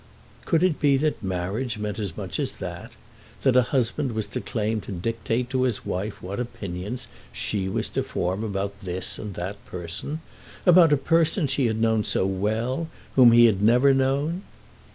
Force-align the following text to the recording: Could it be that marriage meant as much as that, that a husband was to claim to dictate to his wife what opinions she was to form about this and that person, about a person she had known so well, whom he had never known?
Could 0.45 0.63
it 0.63 0.79
be 0.79 0.97
that 0.97 1.21
marriage 1.21 1.77
meant 1.77 1.99
as 1.99 2.17
much 2.17 2.39
as 2.39 2.53
that, 2.53 2.93
that 3.43 3.55
a 3.55 3.61
husband 3.61 4.13
was 4.13 4.25
to 4.25 4.41
claim 4.41 4.81
to 4.81 4.91
dictate 4.91 5.51
to 5.51 5.61
his 5.61 5.85
wife 5.85 6.23
what 6.23 6.39
opinions 6.39 7.07
she 7.31 7.69
was 7.69 7.87
to 7.89 8.01
form 8.01 8.43
about 8.43 8.79
this 8.79 9.19
and 9.19 9.35
that 9.35 9.63
person, 9.67 10.19
about 10.65 10.91
a 10.91 10.97
person 10.97 11.45
she 11.45 11.67
had 11.67 11.79
known 11.79 12.03
so 12.03 12.25
well, 12.25 12.87
whom 13.15 13.31
he 13.31 13.45
had 13.45 13.61
never 13.61 13.93
known? 13.93 14.41